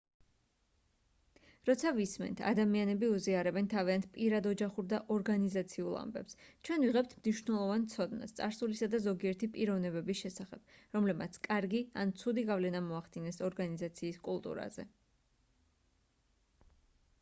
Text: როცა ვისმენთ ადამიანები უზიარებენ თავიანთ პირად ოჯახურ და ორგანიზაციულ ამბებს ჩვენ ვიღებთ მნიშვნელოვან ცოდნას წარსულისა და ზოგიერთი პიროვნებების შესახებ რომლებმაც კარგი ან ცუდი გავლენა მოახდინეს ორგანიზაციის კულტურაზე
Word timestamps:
როცა 1.69 1.89
ვისმენთ 1.97 2.39
ადამიანები 2.51 3.09
უზიარებენ 3.15 3.67
თავიანთ 3.73 4.05
პირად 4.15 4.47
ოჯახურ 4.51 4.85
და 4.93 4.99
ორგანიზაციულ 5.15 5.97
ამბებს 5.99 6.37
ჩვენ 6.69 6.85
ვიღებთ 6.85 7.13
მნიშვნელოვან 7.19 7.85
ცოდნას 7.93 8.33
წარსულისა 8.39 8.89
და 8.95 9.03
ზოგიერთი 9.09 9.49
პიროვნებების 9.57 10.21
შესახებ 10.25 10.77
რომლებმაც 10.99 11.39
კარგი 11.49 11.83
ან 12.05 12.15
ცუდი 12.23 12.47
გავლენა 12.53 12.85
მოახდინეს 12.87 13.41
ორგანიზაციის 13.51 14.19
კულტურაზე 14.29 14.87